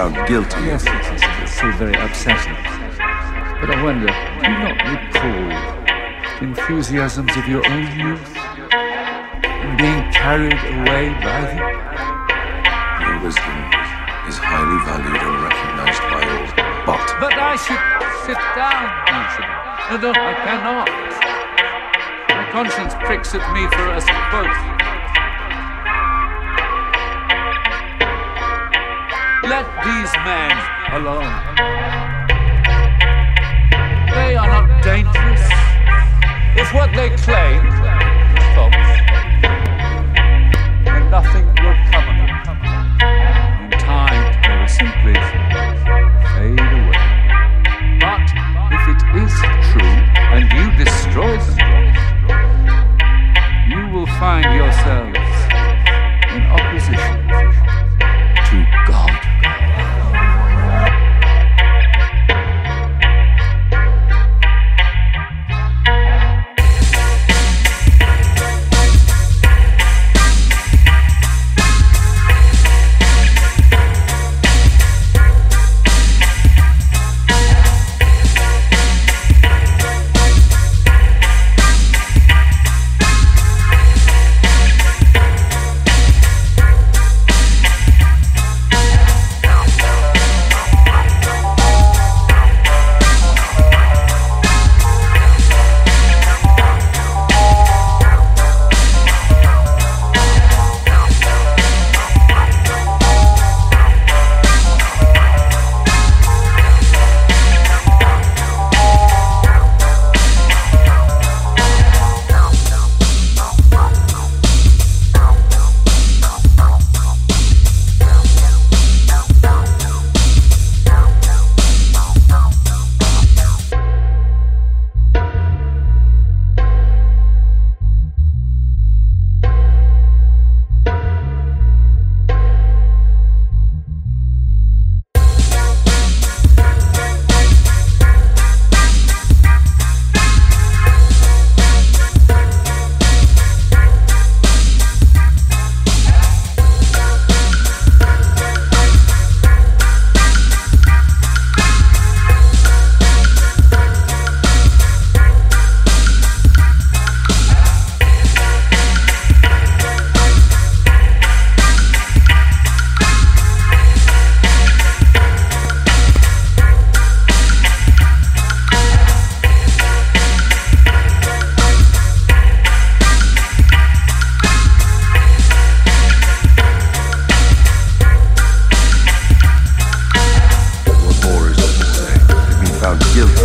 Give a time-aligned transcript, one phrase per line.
[0.00, 0.60] found guilty.
[0.64, 2.56] Yes, yes, yes, it's so very upsetting.
[3.60, 5.44] But I wonder, do you not recall
[6.40, 8.32] the enthusiasms of your own youth?
[9.44, 11.60] And being carried away by them?
[13.04, 13.58] Your wisdom
[14.24, 16.48] is highly valued and recognized by all.
[16.88, 17.84] But But I should
[18.24, 19.52] sit down, Anthony.
[19.90, 20.88] No, no, I cannot.
[22.32, 24.79] My conscience pricks at me for us both.
[29.50, 30.52] Let these men
[30.92, 31.34] alone.
[34.14, 35.42] They are not dangerous.
[36.54, 37.39] If what they claim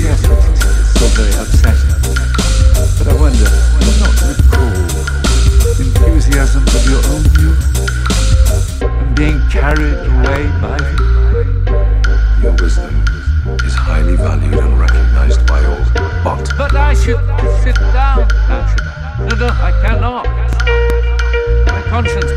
[0.00, 0.24] Yes,
[1.12, 1.32] very.
[2.96, 3.44] But I wonder,
[4.00, 4.72] not recall
[6.74, 7.22] of your own
[9.14, 10.78] being carried away by?
[12.42, 13.04] Your wisdom
[13.64, 15.84] is highly valued and recognized by all.
[16.56, 17.20] But I should
[17.62, 18.26] sit down.
[19.18, 20.26] No, no, I cannot.
[21.66, 22.32] My conscience